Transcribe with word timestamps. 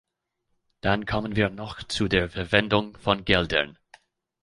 Dann 0.81 1.05
kommen 1.05 1.35
wir 1.35 1.51
noch 1.51 1.83
zu 1.83 2.07
der 2.07 2.27
Verwendung 2.31 2.97
von 2.97 3.23
Geldern. 3.23 3.77